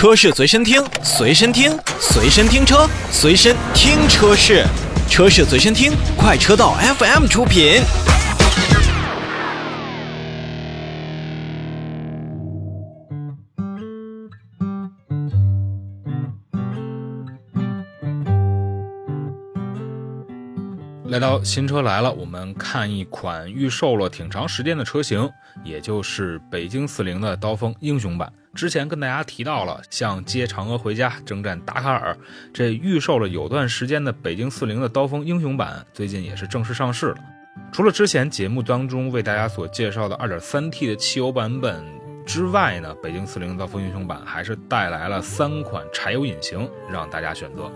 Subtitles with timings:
[0.00, 4.64] 车市随身听，随身听，随身听车，随身听车市，
[5.10, 7.82] 车市随身听，快车道 FM 出品。
[21.08, 25.28] 来到新车来了，我们看一款预售了挺长时间的车型，
[25.62, 28.32] 也就是北京四零的刀锋英雄版。
[28.54, 32.16] 之前跟大家提到了，像接嫦娥回家、征战达喀尔，
[32.52, 37.16] 这预售了有段时间的北京四零的刀锋英雄版，最近也是正式上市了。
[37.72, 42.00] 除了之前节目当中为大家所介绍的 2.3T 的汽油版本。
[42.26, 47.68] 之外呢，北京四零刀锋英雄版还是带来了三款柴油引擎让大家选择。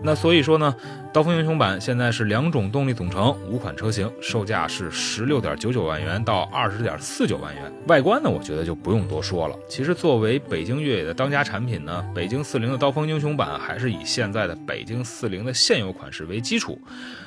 [0.00, 0.72] 那所以说呢，
[1.16, 7.72] 刀锋英雄版现在是两种动力总成，五款车型，售价是十六点九九万元到二十点四九万元。
[7.86, 9.58] 外观呢，我觉得就不用多说了。
[9.66, 16.78] 其实作为北京越野的当家产品呢，北京四零的刀锋英雄版还是以现在的北京四零的现有款式为基础。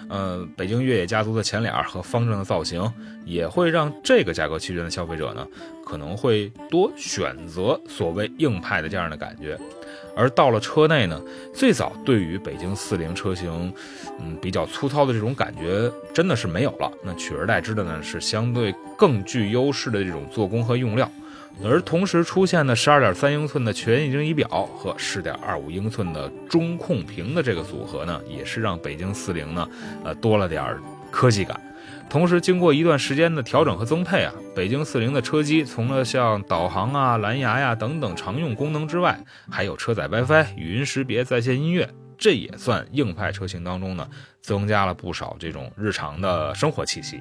[0.07, 2.93] 呃，北京越野家族的前脸和方正的造型，
[3.25, 5.43] 也会让这个价格区间的消费者呢，
[5.83, 9.57] 可能会多选择所谓硬派的这样的感觉。
[10.15, 11.21] 而到了车内呢，
[11.53, 13.73] 最早对于北京四零车型，
[14.19, 16.91] 嗯，比较粗糙的这种感觉真的是没有了。
[17.03, 21.09] 那取而代之的呢，是相对更具优势的这种做工和用料。
[21.61, 29.67] 而同时出现的十二点三英寸的全液晶仪表和十点二五英寸的中控屏的这个组合呢，也是让北京四零呢，
[30.05, 30.77] 呃，多了点
[31.11, 31.59] 科技感。
[32.09, 41.89] 同时，经过一段时间的调整和增配啊，北京四零的车机，除了像导航啊、蓝牙呀等等常用功能之外，还有车载 WiFi、语音识别、在线音乐。
[42.17, 44.05] 这也算硬派车型当中呢，
[44.41, 47.17] 增加了不少这种日常的生活气息。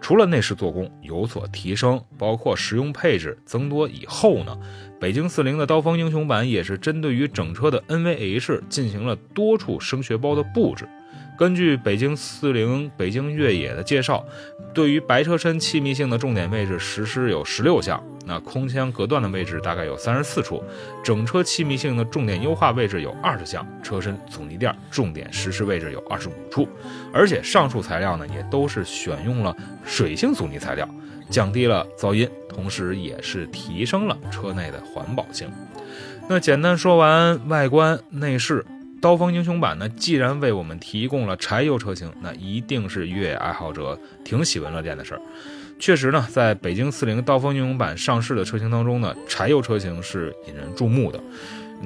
[0.00, 4.56] 除了内饰做工有所提升，包括实用配置增多以后呢，
[4.98, 10.88] 北京四零的刀锋英雄版也是针对于整车的 NVH 进行了多处声学包的布置。
[11.36, 14.24] 根据北京四零北京越野的介绍，
[14.72, 20.62] 对于白车身气密性的重点位置实施有十六项，那空腔隔断的位置大概有三十四处，
[21.02, 26.68] 整车气密性的重点优化位置有二十项，车身阻尼垫重点实施位置有二十五处，
[27.12, 30.88] 而且上述材料呢也都是选用了水性阻尼材料，
[31.28, 35.50] 降低了噪音，同时也是提升了车内的环保性。
[36.28, 38.64] 那简单说完外观内饰。
[39.02, 45.20] 刀锋英雄版呢，既然为我们提供了柴油车型，那一定是越野爱好者挺喜闻乐见的事儿。
[45.80, 51.20] 确实呢，在北京四零刀锋英雄版上市的车型当中呢，柴油车型是引人注目的。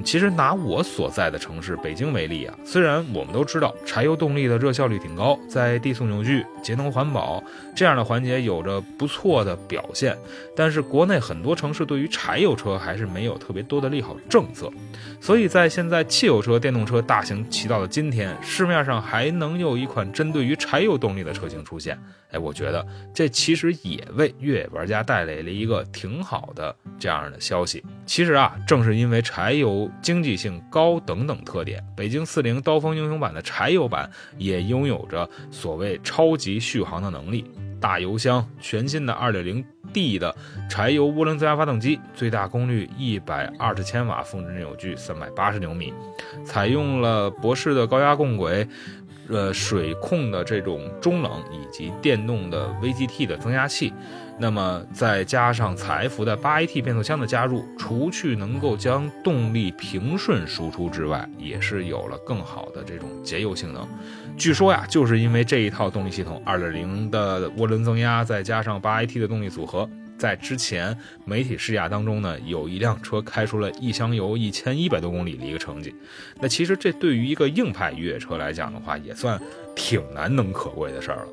[0.03, 7.43] 其实拿我所在的城市北京为例啊，虽然我们都知道柴油动力的热效率挺高，在低速扭矩、节能环保
[7.75, 10.17] 这样的环节有着不错的表现，
[10.55, 14.71] 但是国内很多城市对于柴油车还是没有特别多的利好政策，
[15.19, 21.99] 所以在现在汽油车、电动车大行其道的今天，市面上还能有一款针对于柴油动力的车型出现，
[22.31, 27.83] 哎，我觉得这其实也为越野玩家带来了一个挺好的这样的消息。
[28.05, 29.86] 其实啊，正是因为柴油。
[30.01, 37.45] 经济性高等等特点，北京四零刀锋英雄版的柴油版也拥有着所谓超级续航的能力。
[37.79, 40.35] 大油箱，全新的二.点零 D 的
[40.67, 45.93] 柴油涡轮增压发动机，最大功率一百二十千瓦，峰值扭矩三百八十牛米，
[46.43, 48.67] 采用了博世的高压共轨，
[49.29, 53.93] 呃，水控的这种中冷以及电动的 VGT 的增压器。
[54.39, 63.87] 那么再加上采孚的八 AT 变速箱的加入，除去能够将动力平顺输出之外，也是有了更好的这种节油性能。
[64.37, 75.93] 据说呀，就是因为这一套动力系统，二点零的涡轮增压，再加上八 AT 的动力组合，在之前媒体试驾当中呢，有一辆车开出了一箱油一千一百多公里的一个成绩。
[76.39, 79.39] 那其实这对于一个硬派越野车来讲的话，也算
[79.75, 81.27] 挺难能可贵的事儿了。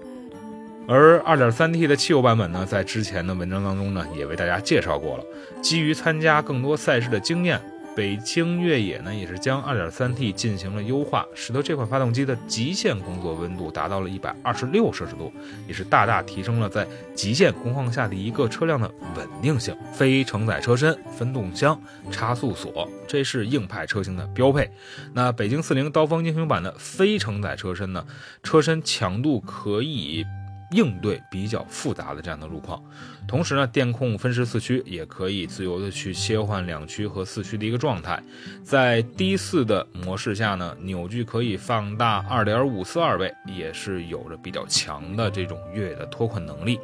[0.86, 5.24] 而 2.3T 的汽油版本呢，在之前的文章当中呢，也为大家介绍过了。
[5.62, 7.58] 基于参加更多赛事的经验，
[7.96, 15.32] 北京越野呢，也是将 2.3T 进行了优化，使得这款发动机的极限工作温度达到了126摄氏度，
[15.68, 19.76] 也是大大提升了在极限工况下的一个车辆的稳定性。
[19.92, 21.80] 非承载车身、分动箱、
[22.10, 24.68] 差速锁，这是硬派车型的标配。
[25.12, 28.04] 那北京四零刀锋英雄版的非承载车身呢，
[28.42, 30.24] 车身强度可以。
[30.70, 32.82] 应对比较复杂的这样的路况，
[33.26, 38.22] 同时呢，电控分时四驱也可以自由的去切换两驱和四驱的一个状态。
[38.62, 46.78] 在低四的模式下呢，扭矩可以放大二点五四二倍，也是有着比较强的这种越野的脱困能力。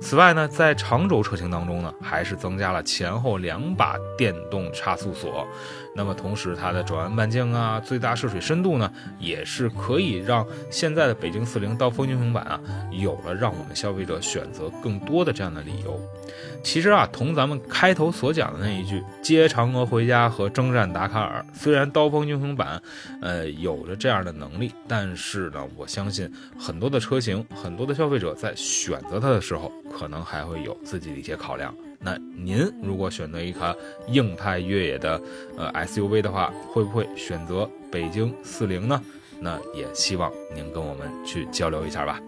[0.00, 5.46] 此外呢，在长轴车型当中呢，还是增加了前后两把电动差速锁。
[5.94, 12.60] 那么同时，它的转弯半径啊，最大涉水深度呢，也是可以让现在的北京四零刀锋英雄版啊，
[12.90, 16.00] 有了让我们消费者选择更多的这样的理由。
[16.62, 22.80] 其实啊，同咱们开头所讲的那一句“接嫦娥回家”和“征战达喀尔”，虽然刀锋英雄版，
[23.20, 29.72] 呃，有着这样的能力，但是呢，我相信很多的车型，很多的消费者在选择它的时候。
[29.92, 31.74] 可能还会有自己的一些考量。
[31.98, 33.74] 那您如果选择一款
[34.08, 35.20] 硬派越野的
[35.58, 39.02] 呃 SUV 的话，会不会选择北京四零呢？
[39.38, 42.20] 那也希望您跟我们去交流一下吧。